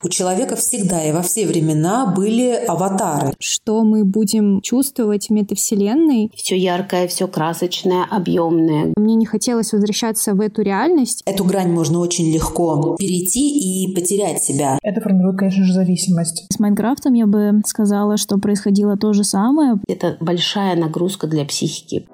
[0.00, 3.32] У человека всегда и во все времена были аватары.
[3.40, 6.30] Что мы будем чувствовать в метавселенной.
[6.36, 8.92] Все яркое, все красочное, объемное.
[8.96, 11.24] Мне не хотелось возвращаться в эту реальность.
[11.26, 14.78] Эту грань можно очень легко перейти и потерять себя.
[14.84, 16.46] Это формирует, конечно же, зависимость.
[16.52, 19.80] С Майнкрафтом я бы сказала, что происходило то же самое.
[19.88, 22.06] Это большая нагрузка для психики.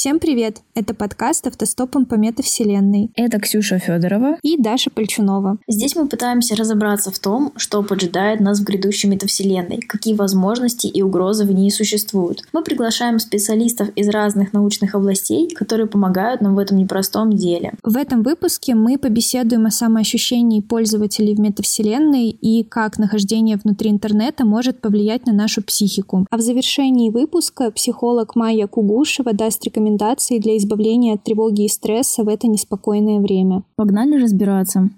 [0.00, 0.62] Всем привет!
[0.74, 3.10] Это подкаст «Автостопом по метавселенной».
[3.16, 5.58] Это Ксюша Федорова и Даша Пальчунова.
[5.68, 11.02] Здесь мы пытаемся разобраться в том, что поджидает нас в грядущей метавселенной, какие возможности и
[11.02, 12.44] угрозы в ней существуют.
[12.54, 17.74] Мы приглашаем специалистов из разных научных областей, которые помогают нам в этом непростом деле.
[17.82, 24.46] В этом выпуске мы побеседуем о самоощущении пользователей в метавселенной и как нахождение внутри интернета
[24.46, 26.26] может повлиять на нашу психику.
[26.30, 31.68] А в завершении выпуска психолог Майя Кугушева даст рекомендации рекомендации для избавления от тревоги и
[31.68, 33.62] стресса в это неспокойное время.
[33.76, 34.90] Погнали разбираться.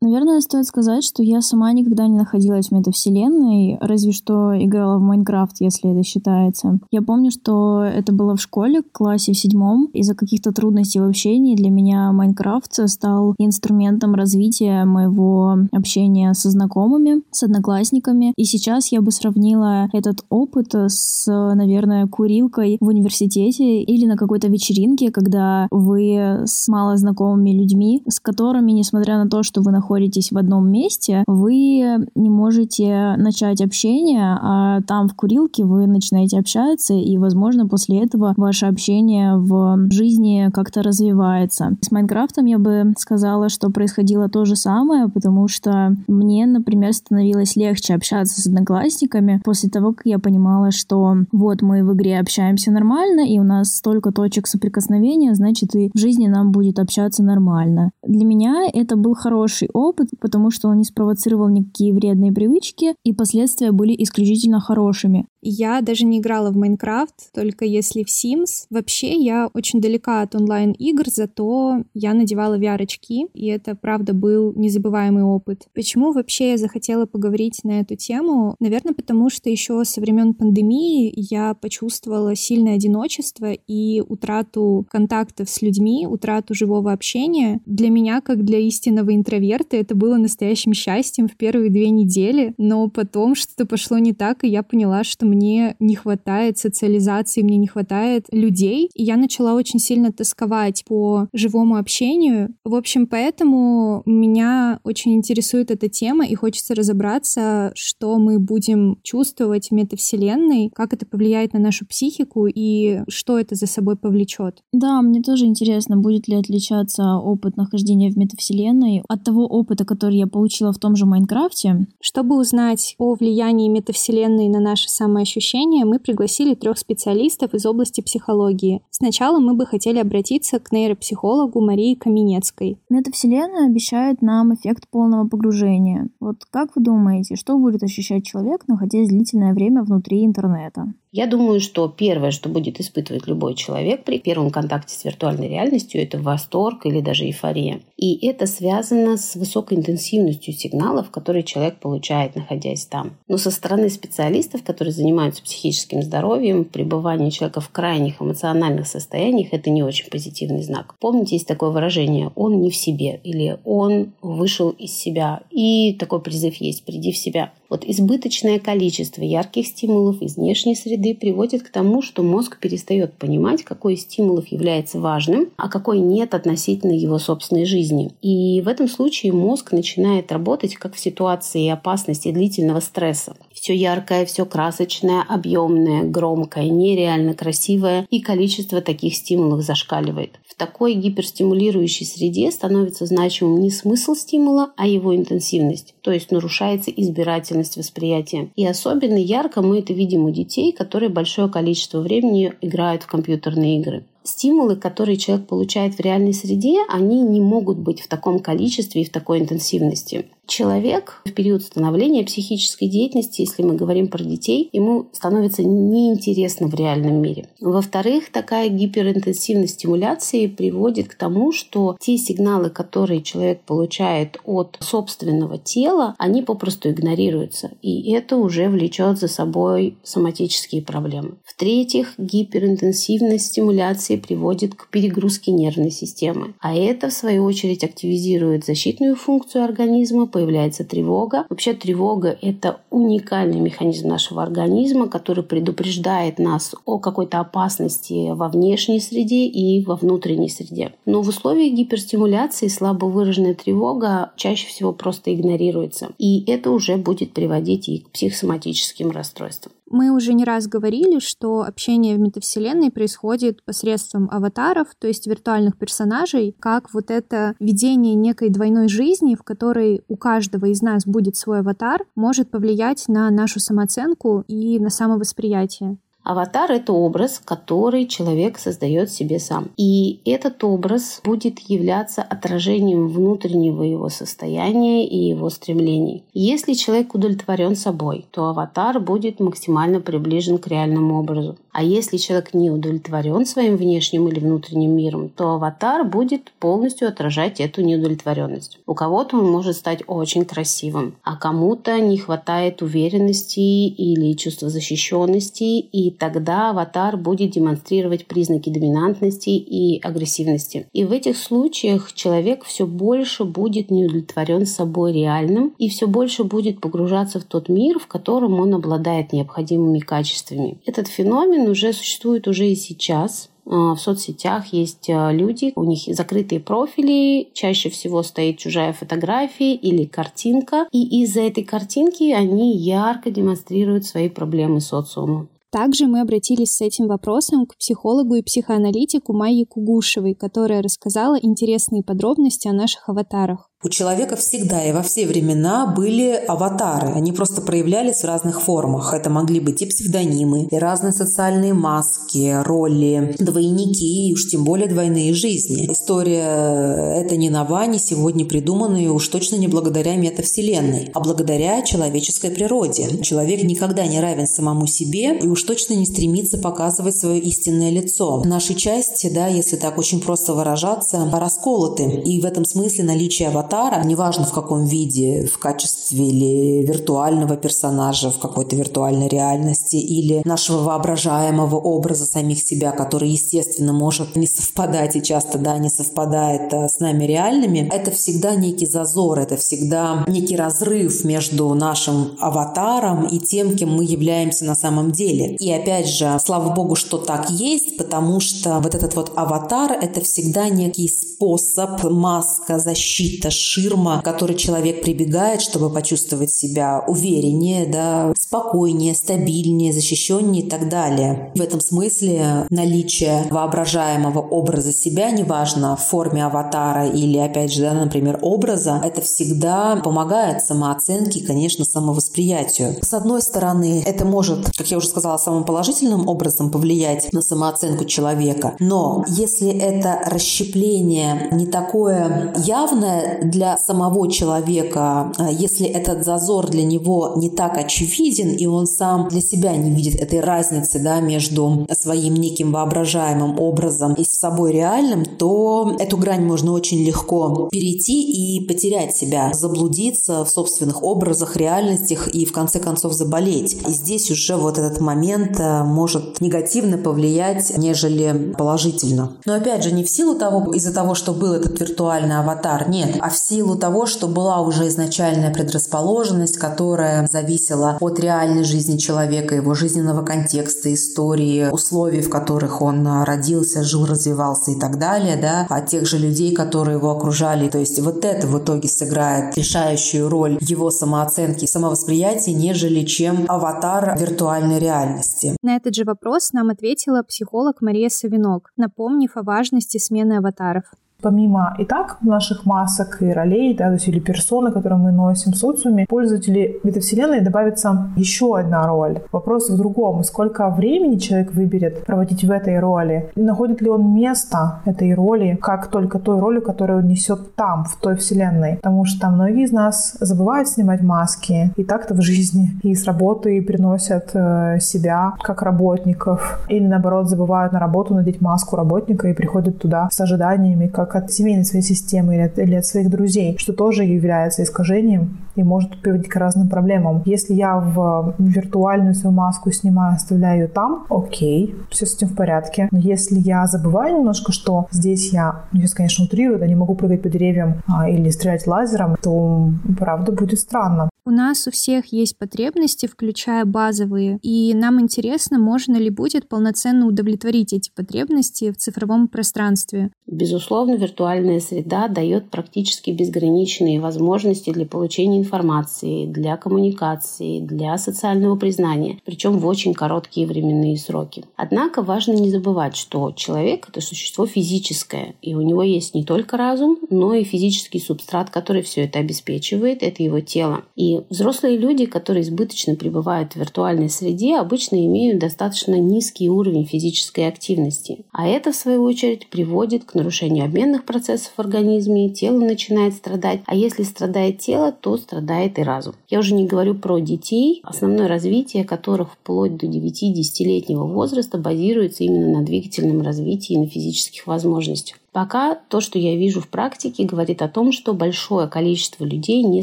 [0.00, 5.02] Наверное, стоит сказать, что я сама никогда не находилась в метавселенной, разве что играла в
[5.02, 6.78] Майнкрафт, если это считается.
[6.92, 9.86] Я помню, что это было в школе, в классе в седьмом.
[9.92, 17.22] Из-за каких-то трудностей в общении для меня Майнкрафт стал инструментом развития моего общения со знакомыми,
[17.32, 18.32] с одноклассниками.
[18.36, 24.46] И сейчас я бы сравнила этот опыт с, наверное, курилкой в университете или на какой-то
[24.46, 30.32] вечеринке, когда вы с малознакомыми людьми, с которыми, несмотря на то, что вы находитесь находитесь
[30.32, 36.92] в одном месте, вы не можете начать общение, а там в курилке вы начинаете общаться,
[36.92, 41.78] и, возможно, после этого ваше общение в жизни как-то развивается.
[41.80, 47.56] С Майнкрафтом я бы сказала, что происходило то же самое, потому что мне, например, становилось
[47.56, 52.70] легче общаться с одноклассниками после того, как я понимала, что вот мы в игре общаемся
[52.70, 57.90] нормально, и у нас столько точек соприкосновения, значит, и в жизни нам будет общаться нормально.
[58.06, 63.12] Для меня это был хороший опыт, потому что он не спровоцировал никакие вредные привычки, и
[63.12, 65.26] последствия были исключительно хорошими.
[65.40, 68.66] Я даже не играла в Майнкрафт, только если в Sims.
[68.70, 75.22] Вообще, я очень далека от онлайн-игр, зато я надевала VR-очки, и это, правда, был незабываемый
[75.22, 75.66] опыт.
[75.74, 78.56] Почему вообще я захотела поговорить на эту тему?
[78.58, 85.62] Наверное, потому что еще со времен пандемии я почувствовала сильное одиночество и утрату контактов с
[85.62, 87.60] людьми, утрату живого общения.
[87.64, 92.88] Для меня, как для истинного интроверта, это было настоящим счастьем в первые две недели, но
[92.88, 97.66] потом что-то пошло не так, и я поняла, что мне не хватает социализации, мне не
[97.66, 102.54] хватает людей, и я начала очень сильно тосковать по живому общению.
[102.64, 109.68] В общем, поэтому меня очень интересует эта тема, и хочется разобраться, что мы будем чувствовать
[109.68, 114.62] в метавселенной, как это повлияет на нашу психику и что это за собой повлечет.
[114.72, 120.16] Да, мне тоже интересно, будет ли отличаться опыт нахождения в метавселенной от того опыта, который
[120.16, 121.86] я получила в том же Майнкрафте.
[122.00, 128.82] Чтобы узнать о влиянии метавселенной на самое самоощущения мы пригласили трех специалистов из области психологии.
[128.90, 132.78] Сначала мы бы хотели обратиться к нейропсихологу Марии Каменецкой.
[132.88, 136.08] Метавселенная обещает нам эффект полного погружения.
[136.20, 140.92] Вот как вы думаете, что будет ощущать человек, находясь длительное время внутри интернета?
[141.10, 146.02] Я думаю, что первое, что будет испытывать любой человек при первом контакте с виртуальной реальностью,
[146.02, 147.80] это восторг или даже эйфория.
[147.96, 153.16] И это связано с высокой интенсивностью сигналов, которые человек получает, находясь там.
[153.26, 159.70] Но со стороны специалистов, которые занимаются психическим здоровьем, пребывание человека в крайних эмоциональных состояниях– это
[159.70, 160.94] не очень позитивный знак.
[161.00, 165.40] Помните, есть такое выражение «он не в себе» или «он вышел из себя».
[165.50, 167.52] И такой призыв есть «приди в себя».
[167.70, 173.62] Вот избыточное количество ярких стимулов из внешней среды приводит к тому, что мозг перестает понимать,
[173.64, 178.12] какой из стимулов является важным, а какой нет относительно его собственной жизни.
[178.22, 183.36] И в этом случае мозг начинает работать как в ситуации опасности длительного стресса.
[183.52, 190.38] Все яркое, все красочное, объемное, громкое, нереально красивое, и количество таких стимулов зашкаливает.
[190.46, 196.90] В такой гиперстимулирующей среде становится значимым не смысл стимула, а его интенсивность, то есть нарушается
[196.90, 198.50] избирательность восприятия.
[198.56, 203.78] И особенно ярко мы это видим у детей, которые большое количество времени играют в компьютерные
[203.80, 209.02] игры стимулы, которые человек получает в реальной среде, они не могут быть в таком количестве
[209.02, 210.26] и в такой интенсивности.
[210.48, 216.74] Человек в период становления психической деятельности, если мы говорим про детей, ему становится неинтересно в
[216.74, 217.50] реальном мире.
[217.60, 225.58] Во-вторых, такая гиперинтенсивность стимуляции приводит к тому, что те сигналы, которые человек получает от собственного
[225.58, 227.72] тела, они попросту игнорируются.
[227.82, 231.34] И это уже влечет за собой соматические проблемы.
[231.44, 236.54] В-третьих, гиперинтенсивность стимуляции приводит к перегрузке нервной системы.
[236.60, 241.46] А это, в свою очередь, активизирует защитную функцию организма, появляется тревога.
[241.48, 249.00] Вообще тревога– это уникальный механизм нашего организма, который предупреждает нас о какой-то опасности во внешней
[249.00, 250.92] среде и во внутренней среде.
[251.06, 256.10] Но в условиях гиперстимуляции слабо выраженная тревога чаще всего просто игнорируется.
[256.18, 259.72] И это уже будет приводить и к психосоматическим расстройствам.
[259.90, 265.78] Мы уже не раз говорили, что общение в метавселенной происходит посредством аватаров, то есть виртуальных
[265.78, 271.36] персонажей, как вот это видение некой двойной жизни, в которой у каждого из нас будет
[271.36, 275.98] свой аватар, может повлиять на нашу самооценку и на самовосприятие.
[276.28, 279.70] Аватар– это образ, который человек создает себе сам.
[279.78, 286.24] И этот образ будет являться отражением внутреннего его состояния и его стремлений.
[286.34, 291.56] Если человек удовлетворен собой, то аватар будет максимально приближен к реальному образу.
[291.78, 297.60] А если человек не удовлетворен своим внешним или внутренним миром, то аватар будет полностью отражать
[297.60, 298.80] эту неудовлетворенность.
[298.84, 305.78] У кого-то он может стать очень красивым, а кому-то не хватает уверенности или чувства защищенности,
[305.78, 310.88] и тогда аватар будет демонстрировать признаки доминантности и агрессивности.
[310.92, 316.80] И в этих случаях человек все больше будет неудовлетворен собой реальным и все больше будет
[316.80, 320.80] погружаться в тот мир, в котором он обладает необходимыми качествами.
[320.84, 323.50] Этот феномен уже существует уже и сейчас.
[323.66, 329.74] А, в соцсетях есть а, люди, у них закрытые профили, чаще всего стоит чужая фотография
[329.74, 335.48] или картинка, и из-за этой картинки они ярко демонстрируют свои проблемы социуму.
[335.70, 342.02] Также мы обратились с этим вопросом к психологу и психоаналитику Майе Кугушевой, которая рассказала интересные
[342.02, 343.68] подробности о наших аватарах.
[343.84, 347.12] У человека всегда и во все времена были аватары.
[347.14, 349.14] Они просто проявлялись в разных формах.
[349.14, 354.88] Это могли быть и псевдонимы, и разные социальные маски, роли, двойники, и уж тем более
[354.88, 355.86] двойные жизни.
[355.92, 362.50] История это не нова, не сегодня придуманная, уж точно не благодаря метавселенной, а благодаря человеческой
[362.50, 363.22] природе.
[363.22, 368.42] Человек никогда не равен самому себе и уж точно не стремится показывать свое истинное лицо.
[368.44, 372.22] Наши части, да, если так очень просто выражаться, расколоты.
[372.24, 377.56] И в этом смысле наличие аватара аватара, неважно в каком виде, в качестве или виртуального
[377.56, 384.46] персонажа в какой-то виртуальной реальности, или нашего воображаемого образа самих себя, который, естественно, может не
[384.46, 389.56] совпадать и часто, да, не совпадает а, с нами реальными, это всегда некий зазор, это
[389.56, 395.56] всегда некий разрыв между нашим аватаром и тем, кем мы являемся на самом деле.
[395.56, 400.20] И опять же, слава богу, что так есть, потому что вот этот вот аватар— это
[400.20, 408.32] всегда некий способ, маска, защита, ширма, к которой человек прибегает, чтобы почувствовать себя увереннее, да,
[408.38, 411.52] спокойнее, стабильнее, защищеннее и так далее.
[411.54, 417.92] В этом смысле наличие воображаемого образа себя, неважно в форме аватара или, опять же, да,
[417.92, 422.96] например, образа, это всегда помогает самооценке и, конечно, самовосприятию.
[423.02, 428.04] С одной стороны, это может, как я уже сказала, самым положительным образом повлиять на самооценку
[428.04, 436.68] человека, но если это расщепление не такое явное для самого человека, а, если этот зазор
[436.68, 441.20] для него не так очевиден, и он сам для себя не видит этой разницы да,
[441.20, 448.22] между своим неким воображаемым образом и собой реальным, то эту грань можно очень легко перейти
[448.22, 453.76] и потерять себя, заблудиться в собственных образах, реальностях и в конце концов заболеть.
[453.86, 459.32] И здесь уже вот этот момент а, может негативно повлиять, нежели положительно.
[459.44, 463.16] Но опять же, не в силу того, из-за того, что был этот виртуальный аватар, нет,
[463.20, 469.54] а в силу того, что была уже изначальная предрасположенность, которая зависела от реальной жизни человека,
[469.54, 475.66] его жизненного контекста, истории, условий, в которых он родился, жил, развивался и так далее, да,
[475.68, 477.68] от тех же людей, которые его окружали.
[477.68, 484.16] То есть вот это в итоге сыграет решающую роль его самооценки самовосприятия, нежели чем аватар
[484.18, 485.56] виртуальной реальности.
[485.62, 490.84] На этот же вопрос нам ответила психолог Мария Савинок, напомнив о важности смены аватаров.
[491.20, 495.50] Помимо и так наших масок и ролей, да, то есть или персоны, которые мы носим
[495.50, 499.18] в социуме, пользователи метавселенной добавится еще одна роль.
[499.32, 500.22] Вопрос в другом.
[500.22, 503.32] Сколько времени человек выберет проводить в этой роли?
[503.34, 507.96] Находит ли он место этой роли, как только той роли, которую он несет там, в
[507.96, 508.76] той вселенной?
[508.76, 513.60] Потому что многие из нас забывают снимать маски и так-то в жизни, и с работы
[513.60, 519.80] приносят э, себя как работников, или наоборот забывают на работу надеть маску работника и приходят
[519.80, 523.56] туда с ожиданиями, как как от семейной своей системы или от, или от своих друзей,
[523.58, 527.22] что тоже является искажением и может приводить к разным проблемам.
[527.24, 532.36] Если я в виртуальную свою маску снимаю, оставляю ее там, окей, все с этим в
[532.36, 532.88] порядке.
[532.90, 536.94] Но если я забываю немножко, что здесь я, ну, сейчас, конечно, утрирую, да, не могу
[536.94, 541.08] прыгать по деревьям а, или стрелять лазером, то правда будет странно.
[541.28, 547.06] У нас у всех есть потребности, включая базовые, и нам интересно, можно ли будет полноценно
[547.06, 550.10] удовлетворить эти потребности в цифровом пространстве.
[550.26, 559.18] Безусловно, виртуальная среда дает практически безграничные возможности для получения информации, для коммуникации, для социального признания,
[559.26, 561.44] причем в очень короткие временные сроки.
[561.56, 566.56] Однако важно не забывать, что человек– это существо физическое, и у него есть не только
[566.56, 570.84] разум, но и физический субстрат, который все это обеспечивает, это его тело.
[570.96, 577.46] И взрослые люди, которые избыточно пребывают в виртуальной среде, обычно имеют достаточно низкий уровень физической
[577.46, 578.24] активности.
[578.32, 583.60] А это, в свою очередь, приводит к нарушению обменных процессов в организме, тело начинает страдать.
[583.66, 586.14] А если страдает тело, то страдает и разум.
[586.28, 592.58] Я уже не говорю про детей, основное развитие которых вплоть до 9-10-летнего возраста базируется именно
[592.58, 595.18] на двигательном развитии и на физических возможностях.
[595.32, 599.82] Пока то, что я вижу в практике, говорит о том, что большое количество людей не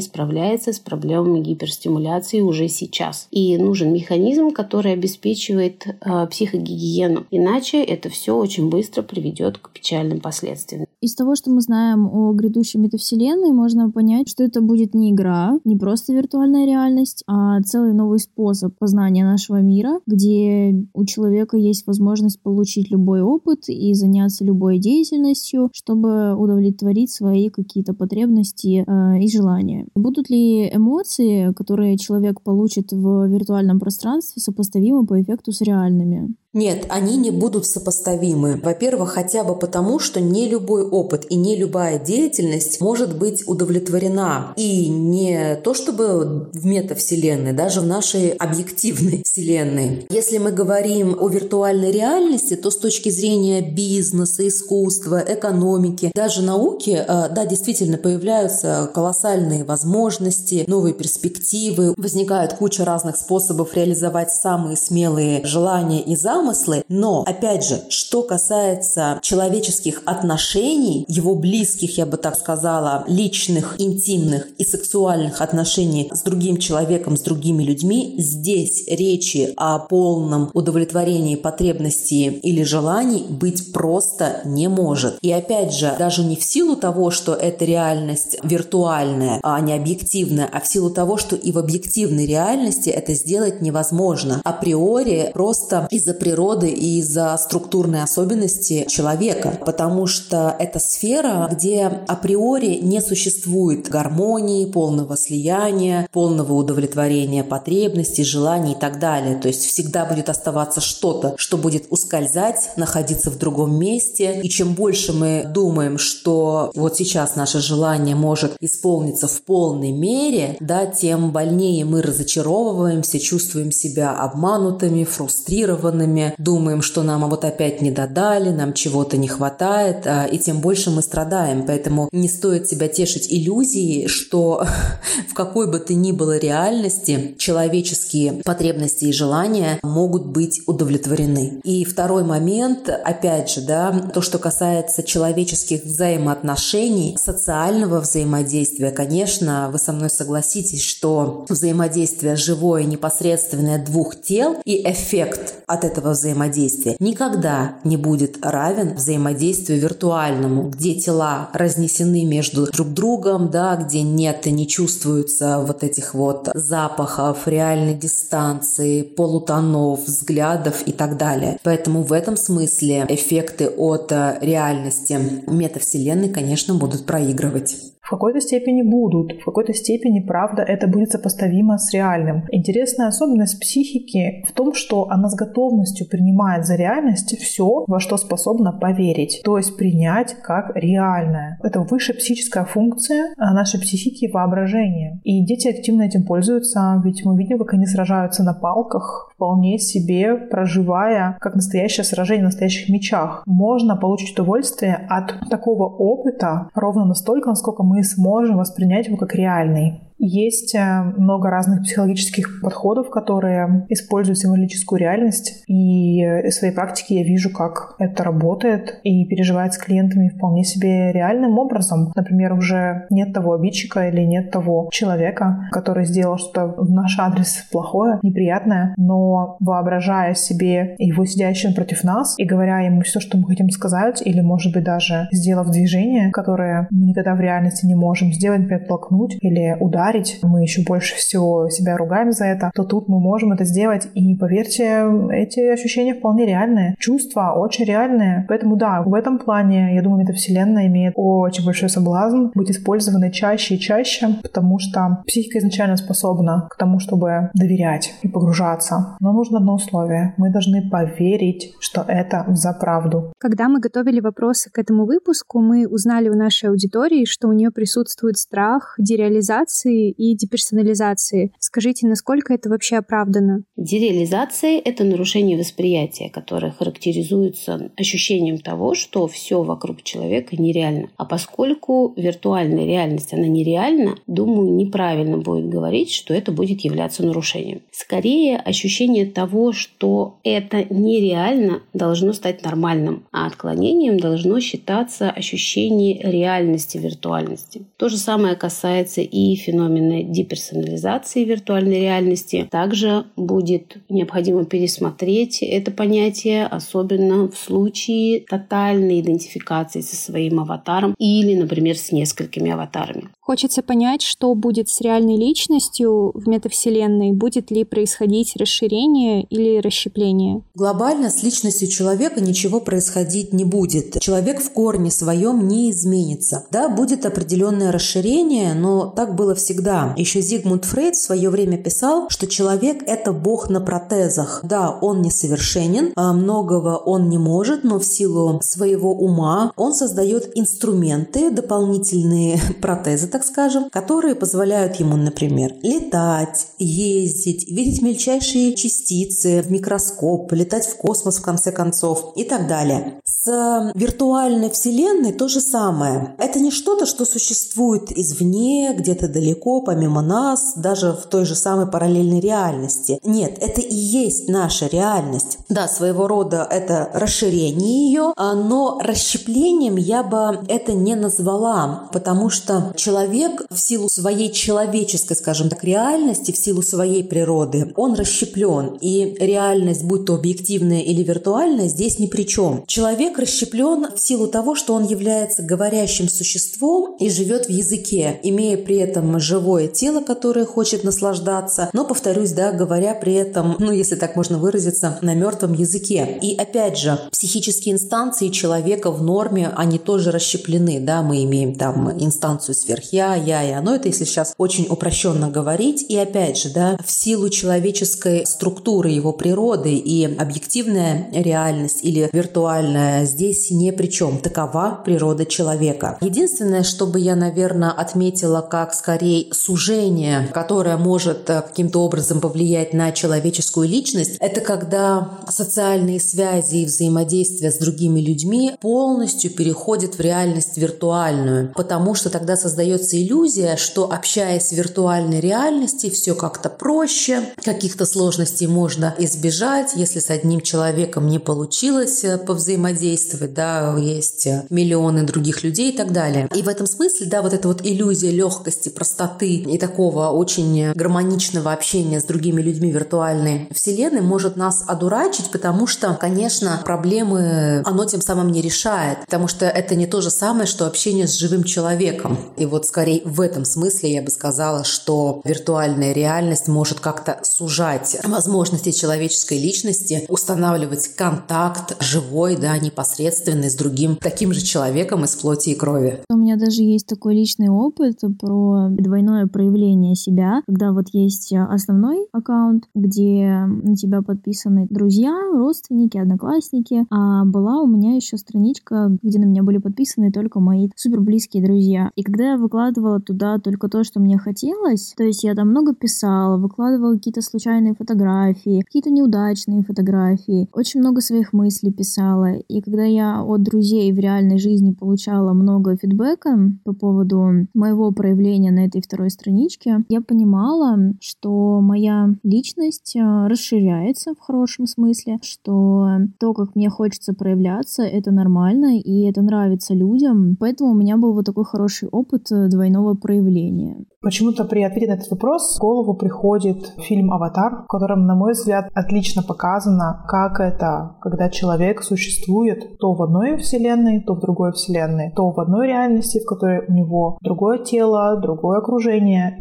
[0.00, 3.28] справляется с проблемами гиперстимуляции уже сейчас.
[3.30, 7.26] И нужен механизм, который обеспечивает э, психогигиену.
[7.30, 10.86] Иначе это все очень быстро приведет к печальным последствиям.
[11.00, 15.58] Из того, что мы знаем о грядущей метавселенной, можно понять, что это будет не игра,
[15.64, 21.86] не просто виртуальная реальность, а целый новый способ познания нашего мира, где у человека есть
[21.86, 29.18] возможность получить любой опыт и заняться любой деятельностью, деятельностью, чтобы удовлетворить свои какие-то потребности э,
[29.20, 29.86] и желания.
[29.94, 36.34] Будут ли эмоции, которые человек получит в виртуальном пространстве, сопоставимы по эффекту с реальными?
[36.56, 38.58] Нет, они не будут сопоставимы.
[38.62, 44.54] Во-первых, хотя бы потому, что не любой опыт и не любая деятельность может быть удовлетворена.
[44.56, 50.06] И не то чтобы в метавселенной, даже в нашей объективной вселенной.
[50.08, 57.04] Если мы говорим о виртуальной реальности, то с точки зрения бизнеса, искусства, экономики, даже науки,
[57.06, 65.44] э, да, действительно появляются колоссальные возможности, новые перспективы, возникает куча разных способов реализовать самые смелые
[65.44, 72.16] желания и замыслы, замыслы, но, опять же, что касается человеческих отношений, его близких, я бы
[72.16, 79.52] так сказала, личных, интимных и сексуальных отношений с другим человеком, с другими людьми, здесь речи
[79.56, 85.18] о полном удовлетворении потребностей или желаний быть просто не может.
[85.22, 90.48] И опять же, даже не в силу того, что эта реальность виртуальная, а не объективная,
[90.52, 94.40] а в силу того, что и в объективной реальности это сделать невозможно.
[94.44, 101.86] Априори просто из-за природы природы и из-за структурной особенности человека, потому что это сфера, где
[101.86, 109.36] априори не существует гармонии, полного слияния, полного удовлетворения потребностей, желаний и так далее.
[109.36, 114.38] То есть всегда будет оставаться что-то, что будет ускользать, находиться в другом месте.
[114.42, 120.58] И чем больше мы думаем, что вот сейчас наше желание может исполниться в полной мере,
[120.60, 127.90] да, тем больнее мы разочаровываемся, чувствуем себя обманутыми, фрустрированными, думаем, что нам вот опять не
[127.90, 131.66] додали, нам чего-то не хватает, а, и тем больше мы страдаем.
[131.66, 134.66] Поэтому не стоит себя тешить иллюзией, что
[135.28, 141.60] в какой бы то ни было реальности человеческие потребности и желания могут быть удовлетворены.
[141.64, 149.78] И второй момент, опять же, да, то, что касается человеческих взаимоотношений, социального взаимодействия, конечно, вы
[149.78, 157.76] со мной согласитесь, что взаимодействие живое, непосредственное двух тел и эффект от этого взаимодействия никогда
[157.84, 164.50] не будет равен взаимодействию виртуальному, где тела разнесены между друг другом, да, где нет и
[164.50, 171.58] не чувствуется вот этих вот запахов, реальной дистанции, полутонов, взглядов и так далее.
[171.62, 177.76] Поэтому в этом смысле эффекты от реальности метавселенной, конечно, будут проигрывать.
[178.06, 182.44] В какой-то степени будут, в какой-то степени, правда, это будет сопоставимо с реальным.
[182.52, 188.16] Интересная особенность психики в том, что она с готовностью принимает за реальность все, во что
[188.16, 191.58] способна поверить, то есть принять как реальное.
[191.64, 195.20] Это высшая психическая функция нашей психики и воображения.
[195.24, 200.36] И дети активно этим пользуются, ведь мы видим, как они сражаются на палках, вполне себе
[200.36, 203.42] проживая как настоящее сражение на настоящих мечах.
[203.46, 210.00] Можно получить удовольствие от такого опыта ровно настолько, насколько мы сможем воспринять его как реальный.
[210.18, 215.62] Есть э, много разных психологических подходов, которые используют символическую реальность.
[215.66, 221.12] И в своей практике я вижу, как это работает и переживает с клиентами вполне себе
[221.12, 222.12] реальным образом.
[222.14, 227.66] Например, уже нет того обидчика или нет того человека, который сделал что-то в наш адрес
[227.70, 233.46] плохое, неприятное, но воображая себе его сидящим против нас и говоря ему все, что мы
[233.46, 238.32] хотим сказать, или, может быть, даже сделав движение, которое мы никогда в реальности не можем
[238.32, 242.84] сделать, например, толкнуть или ударить, ударить, мы еще больше всего себя ругаем за это, то
[242.84, 244.08] тут мы можем это сделать.
[244.14, 246.94] И поверьте, эти ощущения вполне реальные.
[246.98, 248.44] Чувства очень реальные.
[248.48, 253.74] Поэтому да, в этом плане, я думаю, метавселенная имеет очень большой соблазн быть использованной чаще
[253.74, 259.16] и чаще, потому что психика изначально способна к тому, чтобы доверять и погружаться.
[259.20, 260.34] Но нужно одно условие.
[260.36, 263.32] Мы должны поверить, что это за правду.
[263.38, 267.70] Когда мы готовили вопросы к этому выпуску, мы узнали у нашей аудитории, что у нее
[267.70, 271.52] присутствует страх дереализации дереализации и деперсонализации.
[271.58, 273.62] Скажите, насколько это вообще оправдано?
[273.76, 281.08] Дереализация– это нарушение восприятия, которое характеризуется ощущением того, что все вокруг человека нереально.
[281.16, 287.82] А поскольку виртуальная реальность, она нереальна, думаю, неправильно будет говорить, что это будет являться нарушением.
[287.92, 296.98] Скорее, ощущение того, что это нереально, должно стать нормальным, а отклонением должно считаться ощущение реальности
[296.98, 297.86] виртуальности.
[297.96, 302.68] То же самое касается и феномена феномена деперсонализации виртуальной реальности.
[302.70, 311.54] Также будет необходимо пересмотреть это понятие, особенно в случае тотальной идентификации со своим аватаром или,
[311.54, 313.28] например, с несколькими аватарами.
[313.40, 320.62] Хочется понять, что будет с реальной личностью в метавселенной, будет ли происходить расширение или расщепление.
[320.74, 324.20] Глобально с личностью человека ничего происходить не будет.
[324.20, 326.66] Человек в корне своем не изменится.
[326.72, 329.75] Да, будет определенное расширение, но так было всегда.
[330.16, 334.60] Еще Зигмунд Фрейд в свое время писал, что человек– это бог на протезах.
[334.62, 340.56] Да, он несовершенен, а многого он не может, но в силу своего ума он создает
[340.56, 349.70] инструменты, дополнительные протезы, так скажем, которые позволяют ему, например, летать, ездить, видеть мельчайшие частицы в
[349.70, 353.20] микроскоп, летать в космос в конце концов и так далее.
[353.24, 356.34] С виртуальной вселенной то же самое.
[356.38, 361.86] Это не что-то, что существует извне, где-то далеко, помимо нас, даже в той же самой
[361.86, 363.18] параллельной реальности.
[363.24, 365.58] Нет, это и есть наша реальность.
[365.68, 372.50] Да, своего рода это расширение ее, а, но расщеплением я бы это не назвала, потому
[372.50, 378.98] что человек в силу своей человеческой, скажем так, реальности, в силу своей природы, он расщеплен.
[379.00, 382.84] И реальность, будь то объективная или виртуальная, здесь ни при чем.
[382.86, 388.76] Человек расщеплен в силу того, что он является говорящим существом и живет в языке, имея
[388.76, 394.16] при этом живое тело, которое хочет наслаждаться, но, повторюсь, да, говоря при этом, ну, если
[394.16, 396.38] так можно выразиться, на мертвом языке.
[396.42, 402.10] И опять же, психические инстанции человека в норме, они тоже расщеплены, да, мы имеем там
[402.22, 403.80] инстанцию сверхъя, я, я, я.
[403.80, 406.04] Но это если сейчас очень упрощенно говорить.
[406.08, 413.24] И опять же, да, в силу человеческой структуры его природы и объективная реальность или виртуальная
[413.24, 414.38] здесь не при чем.
[414.38, 416.18] Такова природа человека.
[416.20, 422.92] Единственное, что бы я, наверное, отметила как скорее сужение, которое может э, каким-то образом повлиять
[422.92, 430.20] на человеческую личность, это когда социальные связи и взаимодействие с другими людьми полностью переходят в
[430.20, 436.68] реальность виртуальную, потому что тогда создается создается иллюзия, что общаясь в виртуальной реальности, все как-то
[436.68, 444.46] проще, каких-то сложностей можно избежать, если с одним человеком не получилось э, повзаимодействовать, да, есть
[444.46, 446.48] э, миллионы других людей и так далее.
[446.54, 451.72] И в этом смысле, да, вот эта вот иллюзия легкости, простоты и такого очень гармоничного
[451.72, 458.20] общения с другими людьми виртуальной вселенной может нас одурачить, потому что, конечно, проблемы оно тем
[458.20, 462.38] самым не решает, потому что это не то же самое, что общение с живым человеком.
[462.56, 468.16] И вот скорее в этом смысле я бы сказала, что виртуальная реальность может как-то сужать
[468.24, 475.70] возможности человеческой личности, устанавливать контакт живой, да, непосредственный с другим таким же человеком из плоти
[475.70, 476.20] и крови.
[476.30, 482.26] У меня даже есть такой личный опыт про двойное проявление себя, когда вот есть основной
[482.32, 489.38] аккаунт, где на тебя подписаны друзья, родственники, одноклассники, а была у меня еще страничка, где
[489.38, 492.10] на меня были подписаны только мои супер близкие друзья.
[492.14, 495.94] И когда я выкладывала туда только то, что мне хотелось, то есть я там много
[495.94, 502.52] писала, выкладывала какие-то случайные фотографии, какие-то неудачные фотографии, очень много своих мыслей писала.
[502.52, 508.70] И когда я от друзей в реальной жизни получала много фидбэка по поводу моего проявления
[508.70, 516.08] на этой второй страничке, я понимала, что моя личность э, расширяется в хорошем смысле, что
[516.38, 520.56] то, как мне хочется проявляться, это нормально и это нравится людям.
[520.58, 524.04] Поэтому у меня был вот такой хороший опыт э, двойного проявления.
[524.20, 528.52] Почему-то при ответе на этот вопрос в голову приходит фильм «Аватар», в котором, на мой
[528.52, 534.72] взгляд, отлично показано, как это, когда человек существует то в одной вселенной, то в другой
[534.72, 538.95] вселенной, то в одной реальности, в которой у него другое тело, другое окружение,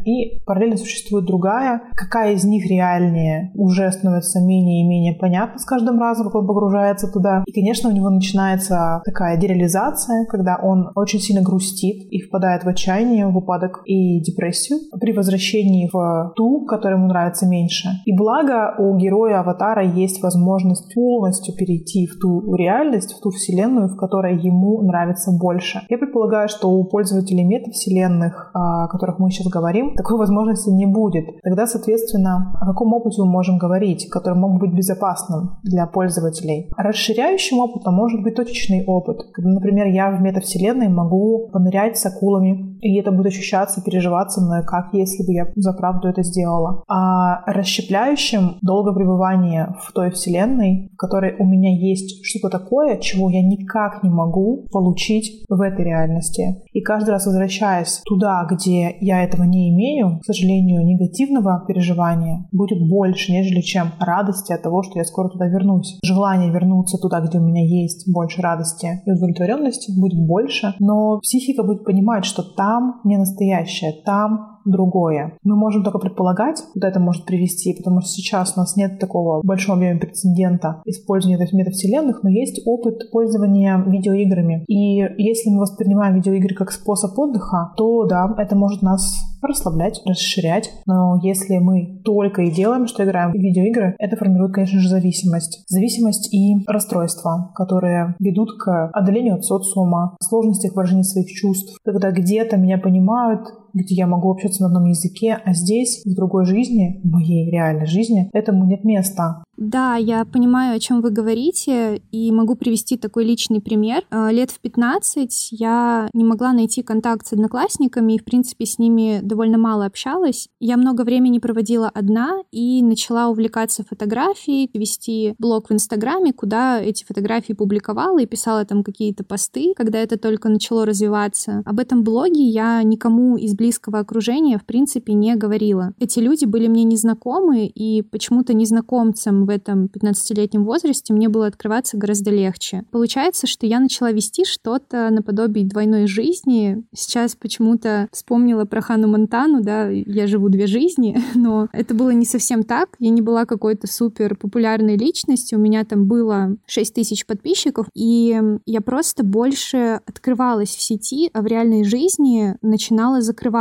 [0.06, 1.82] и параллельно существует другая.
[1.94, 6.48] Какая из них реальнее, уже становится менее и менее понятно с каждым разом, как он
[6.48, 7.44] погружается туда.
[7.46, 12.68] И, конечно, у него начинается такая дереализация, когда он очень сильно грустит и впадает в
[12.68, 17.90] отчаяние, в упадок и депрессию при возвращении в ту, которая ему нравится меньше.
[18.06, 23.90] И благо у героя Аватара есть возможность полностью перейти в ту реальность, в ту вселенную,
[23.90, 25.82] в которой ему нравится больше.
[25.90, 31.26] Я предполагаю, что у пользователей метавселенных, о которых мы сейчас говорим, такой возможности не будет.
[31.44, 36.70] Тогда, соответственно, о каком опыте мы можем говорить, который мог быть безопасным для пользователей?
[36.78, 39.18] Расширяющим опытом может быть точечный опыт.
[39.34, 44.64] Когда, например, я в метавселенной могу понырять с акулами, и это будет ощущаться, переживаться мной,
[44.66, 46.84] как если бы я за правду это сделала.
[46.88, 53.30] А расщепляющим долгое пребывание в той вселенной, в которой у меня есть что-то такое, чего
[53.30, 56.64] я никак не могу получить в этой реальности.
[56.74, 62.88] И каждый раз возвращаясь туда, где я этого не имею, к сожалению, негативного переживания будет
[62.88, 65.98] больше, нежели чем радости от того, что я скоро туда вернусь.
[66.04, 71.64] Желание вернуться туда, где у меня есть больше радости и удовлетворенности будет больше, но психика
[71.64, 75.38] будет понимать, что там не настоящее, там другое.
[75.44, 79.42] Мы можем только предполагать, куда это может привести, потому что сейчас у нас нет такого
[79.44, 84.64] большого объема прецедента использования этих метавселенных, но есть опыт пользования видеоиграми.
[84.68, 90.72] И если мы воспринимаем видеоигры как способ отдыха, то да, это может нас расслаблять, расширять.
[90.86, 95.64] Но если мы только и делаем, что играем в видеоигры, это формирует, конечно же, зависимость.
[95.68, 101.78] Зависимость и расстройства, которые ведут к отдалению от социума, сложностях выражения своих чувств.
[101.84, 106.46] Когда где-то меня понимают, где я могу общаться на одном языке, а здесь, в другой
[106.46, 109.44] жизни, в моей реальной жизни, этому нет места.
[109.58, 114.04] Да, я понимаю, о чем вы говорите, и могу привести такой личный пример.
[114.10, 118.78] А, лет в 15 я не могла найти контакт с одноклассниками, и, в принципе, с
[118.80, 120.50] ними довольно мало общалась.
[120.60, 127.06] Я много времени проводила одна и начала увлекаться фотографией, вести блог в Инстаграме, куда эти
[127.06, 131.62] фотографии публиковала и писала там какие-то посты, когда это только начало развиваться.
[131.66, 135.94] Об этом блоге я никому из близкого окружения, в принципе, не говорила.
[136.00, 141.98] Эти люди были мне незнакомы, и почему-то незнакомцам в этом 15-летнем возрасте мне было открываться
[141.98, 142.84] гораздо легче.
[142.92, 146.84] Получается, что я начала вести что-то наподобие двойной жизни.
[146.94, 152.26] Сейчас почему-то вспомнила про Хану Монтану, да, я живу две жизни, но это было не
[152.26, 152.90] совсем так.
[153.00, 158.40] Я не была какой-то супер популярной личностью, у меня там было 6 тысяч подписчиков, и
[158.68, 163.55] я просто больше открывалась в сети, а в реальной жизни начинала закрываться.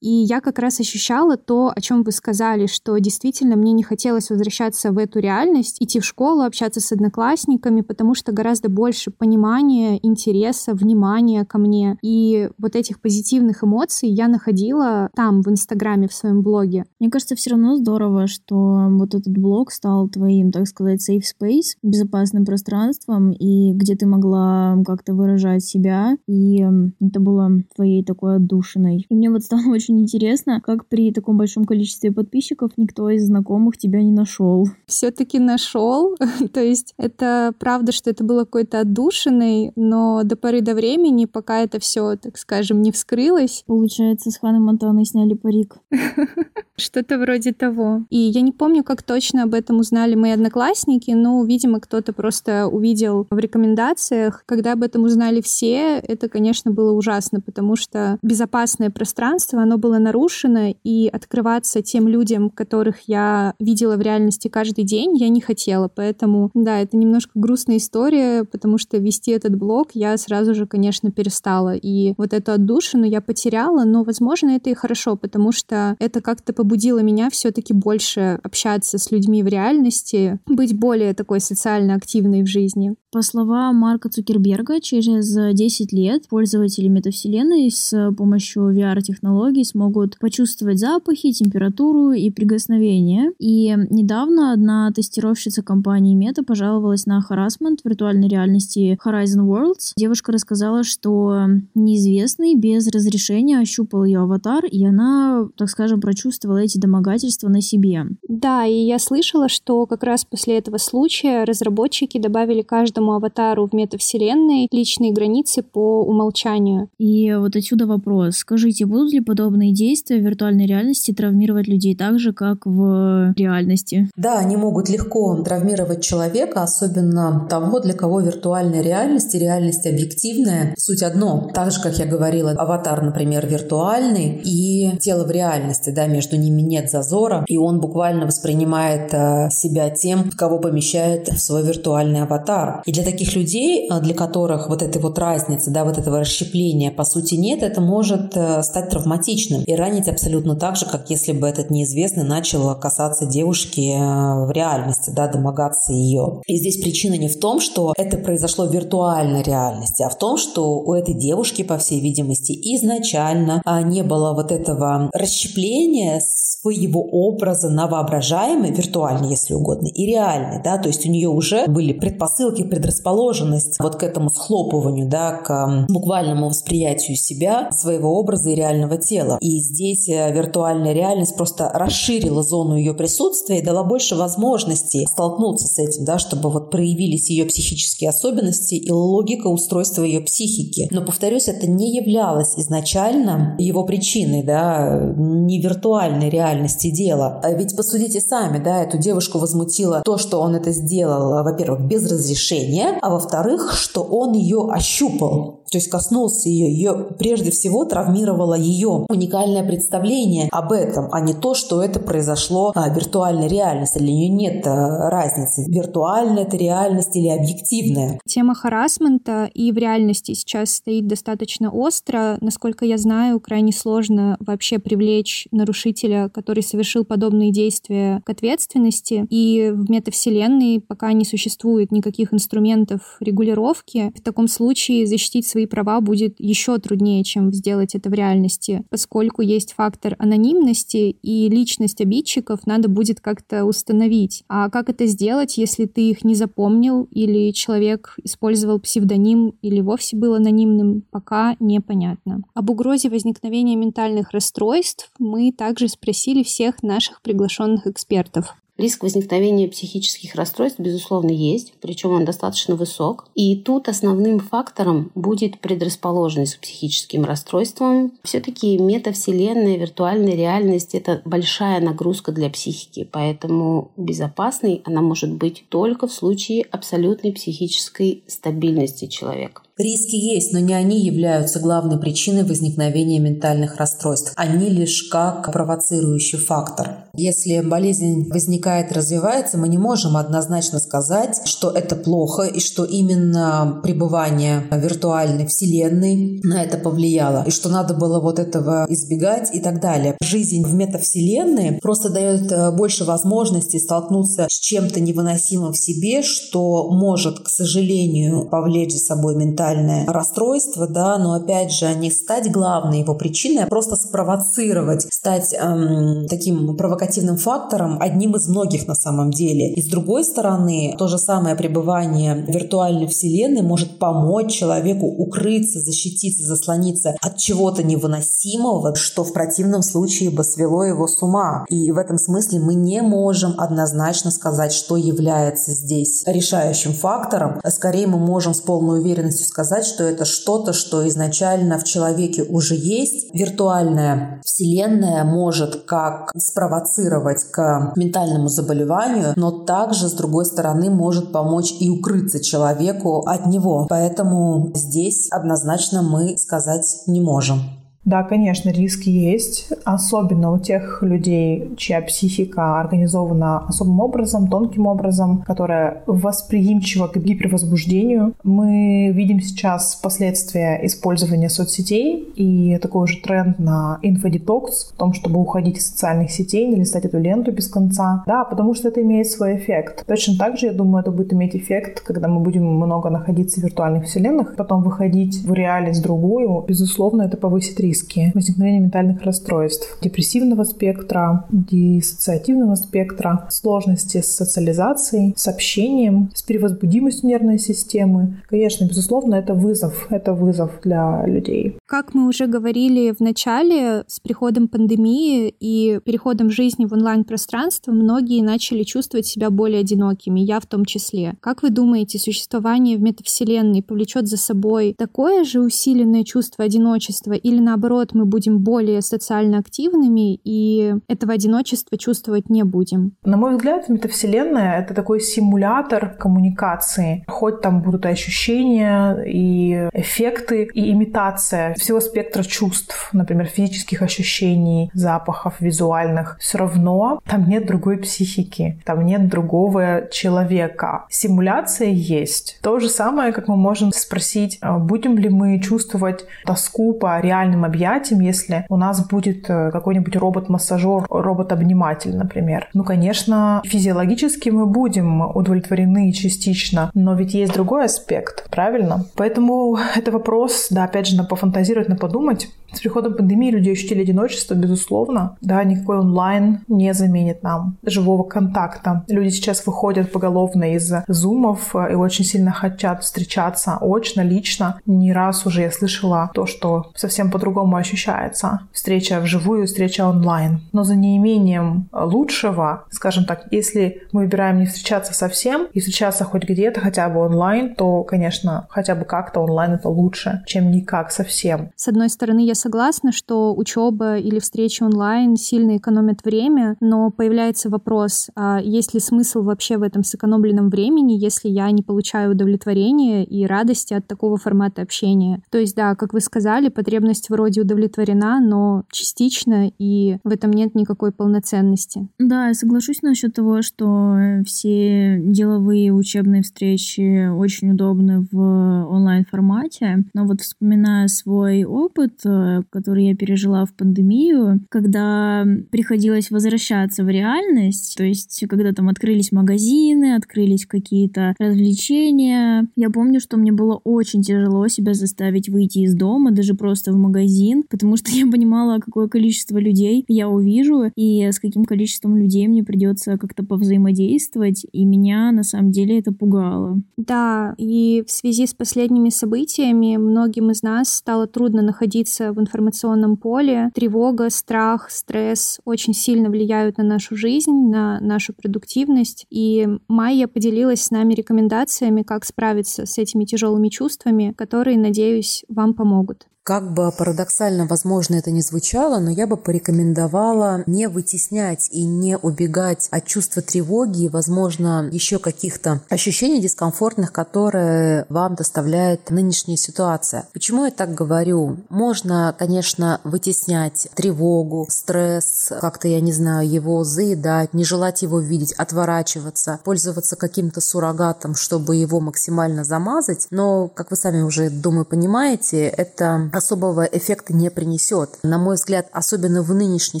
[0.00, 4.30] И я как раз ощущала то, о чем вы сказали, что действительно мне не хотелось
[4.30, 9.98] возвращаться в эту реальность, идти в школу, общаться с одноклассниками, потому что гораздо больше понимания,
[10.02, 11.98] интереса, внимания ко мне.
[12.02, 16.84] И вот этих позитивных эмоций я находила там, в Инстаграме, в своем блоге.
[17.00, 21.76] Мне кажется, все равно здорово, что вот этот блог стал твоим, так сказать, safe space,
[21.82, 26.66] безопасным пространством, и где ты могла как-то выражать себя, и
[27.00, 29.06] это было твоей такой отдушиной.
[29.08, 33.76] И мне вот стало очень интересно, как при таком большом количестве подписчиков никто из знакомых
[33.78, 34.66] тебя не нашел.
[34.86, 36.16] Все все-таки нашел.
[36.52, 41.60] То есть это правда, что это было какой-то отдушиной, но до поры до времени, пока
[41.60, 43.64] это все, так скажем, не вскрылось.
[43.66, 45.76] Получается, с Ханой Монтаной сняли парик.
[46.76, 48.04] Что-то вроде того.
[48.10, 52.68] И я не помню, как точно об этом узнали мои одноклассники, но, видимо, кто-то просто
[52.68, 54.44] увидел в рекомендациях.
[54.46, 59.78] Когда об этом узнали все, это, конечно, было ужасно, потому что безопасное пространство пространство, оно
[59.78, 65.40] было нарушено, и открываться тем людям, которых я видела в реальности каждый день, я не
[65.40, 65.88] хотела.
[65.88, 71.10] Поэтому, да, это немножко грустная история, потому что вести этот блог я сразу же, конечно,
[71.10, 71.74] перестала.
[71.74, 76.52] И вот эту отдушину я потеряла, но, возможно, это и хорошо, потому что это как-то
[76.52, 82.46] побудило меня все-таки больше общаться с людьми в реальности, быть более такой социально активной в
[82.46, 82.94] жизни.
[83.10, 91.32] По словам Марка Цукерберга, через 10 лет пользователи метавселенной с помощью VR-технологий смогут почувствовать запахи,
[91.32, 93.32] температуру и прикосновения.
[93.38, 99.92] И недавно одна тестировщица компании Мета пожаловалась на харасмент виртуальной реальности Horizon Worlds.
[99.96, 106.76] Девушка рассказала, что неизвестный без разрешения ощупал ее аватар, и она, так скажем, прочувствовала эти
[106.76, 108.04] домогательства на себе.
[108.28, 113.68] Да, и я слышала, что как раз после этого случая разработчики добавили каждому каждому аватару
[113.68, 116.88] в метавселенной личные границы по умолчанию.
[116.98, 118.38] И вот отсюда вопрос.
[118.38, 124.10] Скажите, будут ли подобные действия в виртуальной реальности травмировать людей так же, как в реальности?
[124.16, 130.74] Да, они могут легко травмировать человека, особенно того, для кого виртуальная реальность и реальность объективная.
[130.76, 131.50] Суть одно.
[131.54, 136.62] Так же, как я говорила, аватар, например, виртуальный и тело в реальности, да, между ними
[136.62, 142.82] нет зазора, и он буквально воспринимает э, себя тем, кого помещает в свой виртуальный аватар.
[142.88, 146.90] И для таких людей, а, для которых вот этой вот разницы, да, вот этого расщепления
[146.90, 151.32] по сути нет, это может э, стать травматичным и ранить абсолютно так же, как если
[151.32, 156.40] бы этот неизвестный начал касаться девушки э, в реальности, да, домогаться ее.
[156.46, 160.38] И здесь причина не в том, что это произошло в виртуальной реальности, а в том,
[160.38, 166.22] что у этой девушки, по всей видимости, изначально а, не было вот этого расщепления
[166.60, 171.66] своего образа на воображаемый, виртуальный, если угодно, и реальный, да, то есть у нее уже
[171.66, 178.54] были предпосылки предрасположенность вот к этому схлопыванию, да, к буквальному восприятию себя, своего образа и
[178.54, 179.38] реального тела.
[179.40, 185.66] И здесь э, виртуальная реальность просто расширила зону ее присутствия и дала больше возможностей столкнуться
[185.66, 190.88] с этим, да, чтобы вот проявились ее психические особенности и логика устройства ее психики.
[190.90, 197.40] Но, повторюсь, это не являлось изначально его причиной, да, не виртуальной реальности дела.
[197.42, 202.04] А ведь посудите сами, да, эту девушку возмутило то, что он это сделал, во-первых, без
[202.10, 206.68] разрешения, движение, а во-вторых, что он ее ощупал, то есть коснулся ее.
[206.68, 212.72] Ее прежде всего травмировало ее уникальное представление об этом, а не то, что это произошло
[212.74, 213.98] в виртуальной реальности.
[213.98, 218.18] Для нее нет а, разницы, виртуальная это реальность или объективная.
[218.26, 222.38] Тема харасмента и в реальности сейчас стоит достаточно остро.
[222.40, 229.26] Насколько я знаю, крайне сложно вообще привлечь нарушителя, который совершил подобные действия к ответственности.
[229.30, 234.12] И в метавселенной пока не существует никаких инструментов регулировки.
[234.16, 239.42] В таком случае защитить свои права будет еще труднее, чем сделать это в реальности, поскольку
[239.42, 244.44] есть фактор анонимности и личность обидчиков надо будет как-то установить.
[244.48, 250.16] А как это сделать, если ты их не запомнил или человек использовал псевдоним или вовсе
[250.16, 252.42] был анонимным, пока непонятно.
[252.54, 258.54] Об угрозе возникновения ментальных расстройств мы также спросили всех наших приглашенных экспертов.
[258.78, 263.26] Риск возникновения психических расстройств, безусловно, есть, причем он достаточно высок.
[263.34, 268.12] И тут основным фактором будет предрасположенность к психическим расстройствам.
[268.22, 276.06] Все-таки метавселенная, виртуальная реальность– это большая нагрузка для психики, поэтому безопасной она может быть только
[276.06, 279.62] в случае абсолютной психической стабильности человека.
[279.78, 284.32] Риски есть, но не они являются главной причиной возникновения ментальных расстройств.
[284.34, 287.04] Они лишь как провоцирующий фактор.
[287.14, 292.84] Если болезнь возникает и развивается, мы не можем однозначно сказать, что это плохо и что
[292.84, 299.60] именно пребывание виртуальной вселенной на это повлияло, и что надо было вот этого избегать и
[299.60, 300.16] так далее.
[300.20, 306.90] Жизнь в метавселенной просто дает э, больше возможностей столкнуться с чем-то невыносимым в себе, что
[306.90, 312.50] может, к сожалению, повлечь за собой ментальное ментальное расстройство, да, но опять же не стать
[312.50, 318.94] главной его причиной, а просто спровоцировать, стать эм, таким провокативным фактором, одним из многих на
[318.94, 319.72] самом деле.
[319.72, 325.80] И с другой стороны, то же самое пребывание в виртуальной вселенной может помочь человеку укрыться,
[325.80, 331.64] защититься, заслониться от чего-то невыносимого, что в противном случае бы свело его с ума.
[331.68, 337.60] И в этом смысле мы не можем однозначно сказать, что является здесь решающим фактором.
[337.68, 342.44] Скорее мы можем с полной уверенностью сказать, сказать, что это что-то, что изначально в человеке
[342.44, 343.34] уже есть.
[343.34, 351.74] Виртуальная вселенная может как спровоцировать к ментальному заболеванию, но также, с другой стороны, может помочь
[351.80, 353.86] и укрыться человеку от него.
[353.90, 357.58] Поэтому здесь однозначно мы сказать не можем.
[358.08, 365.42] Да, конечно, риски есть, особенно у тех людей, чья психика организована особым образом, тонким образом,
[365.46, 368.32] которая восприимчива к гипервозбуждению.
[368.42, 375.38] Мы видим сейчас последствия использования соцсетей и такой же тренд на инфодетокс, в том, чтобы
[375.38, 378.22] уходить из социальных сетей, не листать эту ленту без конца.
[378.26, 380.04] Да, потому что это имеет свой эффект.
[380.06, 383.64] Точно так же, я думаю, это будет иметь эффект, когда мы будем много находиться в
[383.64, 386.64] виртуальных вселенных, потом выходить в реальность другую.
[386.66, 395.34] Безусловно, это повысит риск риски возникновения ментальных расстройств, депрессивного спектра, диссоциативного спектра, сложности с социализацией,
[395.36, 398.36] с общением, с перевозбудимостью нервной системы.
[398.48, 401.76] Конечно, безусловно, это вызов, это вызов для людей.
[401.88, 408.42] Как мы уже говорили в начале, с приходом пандемии и переходом жизни в онлайн-пространство многие
[408.42, 411.38] начали чувствовать себя более одинокими, я в том числе.
[411.40, 417.58] Как вы думаете, существование в метавселенной повлечет за собой такое же усиленное чувство одиночества или
[417.58, 423.12] наоборот мы будем более социально активными и этого одиночества чувствовать не будем.
[423.24, 427.24] На мой взгляд, метавселенная— это такой симулятор коммуникации.
[427.28, 435.60] Хоть там будут ощущения, и эффекты, и имитация всего спектра чувств, например, физических ощущений, запахов,
[435.60, 436.36] визуальных.
[436.40, 441.06] Все равно там нет другой психики, там нет другого человека.
[441.08, 442.58] Симуляция есть.
[442.62, 447.64] То же самое, как мы можем спросить, а будем ли мы чувствовать тоску по реальным
[447.64, 452.68] объятием, если у нас будет э, какой-нибудь робот-массажер, робот-обниматель, например.
[452.74, 459.04] Ну, конечно, физиологически мы будем удовлетворены частично, но ведь есть другой аспект, правильно?
[459.14, 462.50] Поэтому это вопрос, да, опять же, на пофантазировать, на подумать.
[462.72, 465.36] С приходом пандемии люди ощутили одиночество, безусловно.
[465.40, 469.04] Да, никакой онлайн не заменит нам живого контакта.
[469.08, 474.80] Люди сейчас выходят поголовно из зумов и очень сильно хотят встречаться очно, лично.
[474.86, 480.60] Не раз уже я слышала то, что совсем по-другому ощущается встреча вживую, встреча онлайн.
[480.72, 486.44] Но за неимением лучшего, скажем так, если мы выбираем не встречаться совсем и встречаться хоть
[486.44, 491.70] где-то, хотя бы онлайн, то, конечно, хотя бы как-то онлайн это лучше, чем никак совсем.
[491.76, 497.70] С одной стороны, я согласна, что учеба или встречи онлайн сильно экономят время, но появляется
[497.70, 503.24] вопрос, а есть ли смысл вообще в этом сэкономленном времени, если я не получаю удовлетворения
[503.24, 505.42] и радости от такого формата общения?
[505.50, 510.74] То есть, да, как вы сказали, потребность вроде удовлетворена, но частично, и в этом нет
[510.74, 512.08] никакой полноценности.
[512.18, 520.26] Да, я соглашусь насчет того, что все деловые учебные встречи очень удобны в онлайн-формате, но
[520.26, 522.20] вот вспоминая свой опыт,
[522.70, 529.32] который я пережила в пандемию, когда приходилось возвращаться в реальность, то есть когда там открылись
[529.32, 532.68] магазины, открылись какие-то развлечения.
[532.76, 536.96] Я помню, что мне было очень тяжело себя заставить выйти из дома, даже просто в
[536.96, 542.46] магазин, потому что я понимала, какое количество людей я увижу и с каким количеством людей
[542.48, 546.80] мне придется как-то повзаимодействовать, и меня на самом деле это пугало.
[546.96, 553.16] Да, и в связи с последними событиями многим из нас стало трудно находиться в информационном
[553.16, 553.70] поле.
[553.74, 559.26] Тревога, страх, стресс очень сильно влияют на нашу жизнь, на нашу продуктивность.
[559.30, 565.74] И Майя поделилась с нами рекомендациями, как справиться с этими тяжелыми чувствами, которые, надеюсь, вам
[565.74, 566.26] помогут.
[566.48, 572.16] Как бы парадоксально, возможно, это не звучало, но я бы порекомендовала не вытеснять и не
[572.16, 580.26] убегать от чувства тревоги и, возможно, еще каких-то ощущений дискомфортных, которые вам доставляет нынешняя ситуация.
[580.32, 581.58] Почему я так говорю?
[581.68, 588.54] Можно, конечно, вытеснять тревогу, стресс, как-то, я не знаю, его заедать, не желать его видеть,
[588.54, 593.26] отворачиваться, пользоваться каким-то суррогатом, чтобы его максимально замазать.
[593.30, 598.18] Но, как вы сами уже, думаю, понимаете, это особого эффекта не принесет.
[598.22, 600.00] На мой взгляд, особенно в нынешней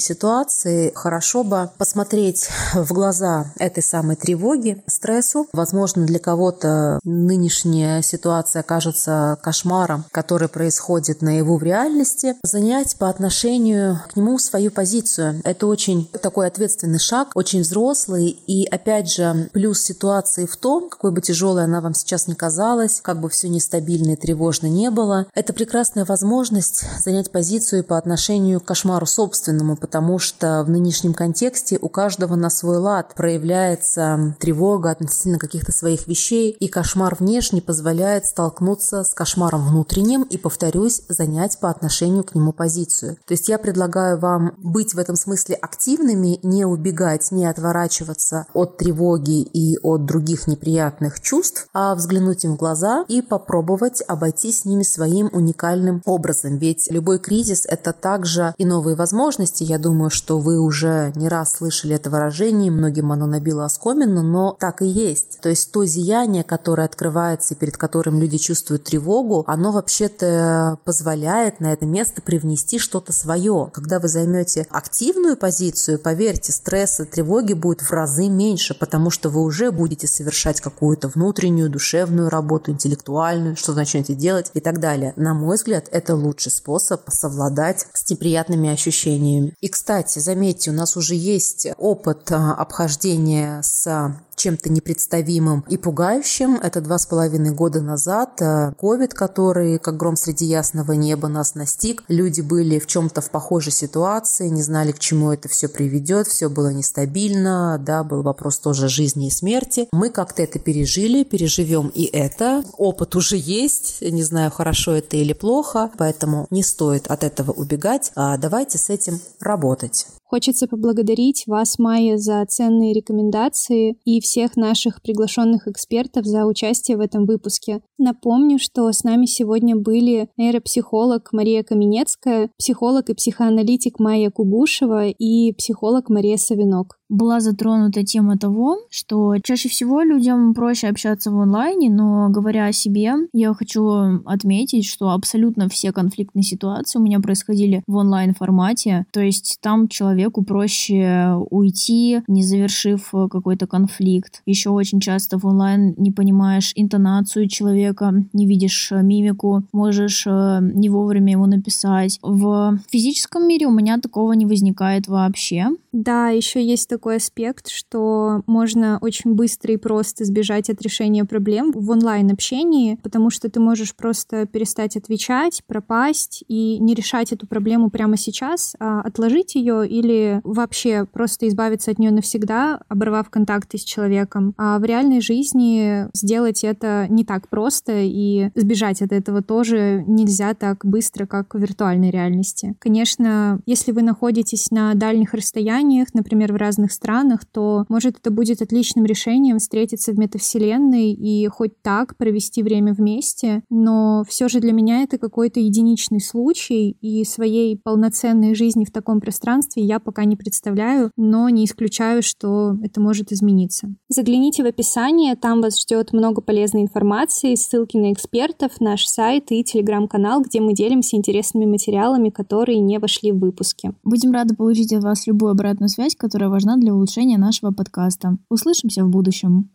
[0.00, 5.46] ситуации, хорошо бы посмотреть в глаза этой самой тревоги, стрессу.
[5.52, 12.36] Возможно, для кого-то нынешняя ситуация кажется кошмаром, который происходит наяву в реальности.
[12.42, 15.40] Занять по отношению к нему свою позицию.
[15.44, 18.28] Это очень такой ответственный шаг, очень взрослый.
[18.46, 23.00] И опять же, плюс ситуации в том, какой бы тяжелой она вам сейчас не казалась,
[23.00, 27.96] как бы все нестабильно и тревожно не было, это прекрасная возможность возможность занять позицию по
[27.96, 34.36] отношению к кошмару собственному, потому что в нынешнем контексте у каждого на свой лад проявляется
[34.38, 41.00] тревога относительно каких-то своих вещей, и кошмар внешний позволяет столкнуться с кошмаром внутренним и, повторюсь,
[41.08, 43.16] занять по отношению к нему позицию.
[43.26, 48.76] То есть я предлагаю вам быть в этом смысле активными, не убегать, не отворачиваться от
[48.76, 54.66] тревоги и от других неприятных чувств, а взглянуть им в глаза и попробовать обойти с
[54.66, 56.58] ними своим уникальным образом.
[56.58, 59.64] Ведь любой кризис– это также и новые возможности.
[59.64, 64.56] Я думаю, что вы уже не раз слышали это выражение, многим оно набило оскомину, но
[64.58, 65.40] так и есть.
[65.40, 71.60] То есть то зияние, которое открывается и перед которым люди чувствуют тревогу, оно вообще-то позволяет
[71.60, 73.70] на это место привнести что-то свое.
[73.72, 79.42] Когда вы займете активную позицию, поверьте, стресса, тревоги будет в разы меньше, потому что вы
[79.42, 85.12] уже будете совершать какую-то внутреннюю, душевную работу, интеллектуальную, что начнете делать и так далее.
[85.16, 89.54] На мой взгляд, это лучший способ совладать с неприятными ощущениями.
[89.60, 96.54] И, кстати, заметьте, у нас уже есть опыт а, обхождения с чем-то непредставимым и пугающим.
[96.56, 98.40] Это два с половиной года назад.
[98.40, 102.04] Э, ковид, который, как гром среди ясного неба, нас настиг.
[102.08, 106.26] Люди были в чем-то в похожей ситуации, не знали, к чему это все приведет.
[106.28, 109.88] Все было нестабильно, да, был вопрос тоже жизни и смерти.
[109.92, 112.62] Мы как-то это пережили, переживем и это.
[112.76, 118.12] Опыт уже есть, не знаю, хорошо это или плохо, поэтому не стоит от этого убегать.
[118.14, 120.06] А давайте с этим работать.
[120.28, 127.00] Хочется поблагодарить вас, Майя, за ценные рекомендации и всех наших приглашенных экспертов за участие в
[127.00, 127.80] этом выпуске.
[127.96, 135.52] Напомню, что с нами сегодня были нейропсихолог Мария Каменецкая, психолог и психоаналитик Майя Кугушева и
[135.52, 141.90] психолог Мария Савинок была затронута тема того, что чаще всего людям проще общаться в онлайне,
[141.90, 147.82] но говоря о себе, я хочу отметить, что абсолютно все конфликтные ситуации у меня происходили
[147.86, 154.42] в онлайн формате, то есть там человеку проще уйти, не завершив какой-то конфликт.
[154.46, 160.88] Еще очень часто в онлайн не понимаешь интонацию человека, не видишь мимику, можешь э, не
[160.88, 162.18] вовремя ему написать.
[162.22, 165.68] В физическом мире у меня такого не возникает вообще.
[165.92, 171.72] Да, еще есть такой аспект, что можно очень быстро и просто сбежать от решения проблем
[171.72, 177.90] в онлайн-общении, потому что ты можешь просто перестать отвечать, пропасть и не решать эту проблему
[177.90, 183.82] прямо сейчас, а отложить ее или вообще просто избавиться от нее навсегда, оборвав контакты с
[183.82, 184.54] человеком.
[184.56, 190.54] А в реальной жизни сделать это не так просто, и сбежать от этого тоже нельзя
[190.54, 192.74] так быстро, как в виртуальной реальности.
[192.78, 198.30] Конечно, если вы находитесь на дальних расстояниях, например, в разных разных странах, то, может, это
[198.30, 203.62] будет отличным решением встретиться в метавселенной и хоть так провести время вместе.
[203.70, 209.20] Но все же для меня это какой-то единичный случай, и своей полноценной жизни в таком
[209.20, 213.88] пространстве я пока не представляю, но не исключаю, что это может измениться.
[214.08, 219.64] Загляните в описание, там вас ждет много полезной информации, ссылки на экспертов, наш сайт и
[219.64, 223.92] телеграм-канал, где мы делимся интересными материалами, которые не вошли в выпуски.
[224.04, 228.38] Будем рады получить от вас любую обратную связь, которая важна для улучшения нашего подкаста.
[228.48, 229.70] Услышимся в будущем.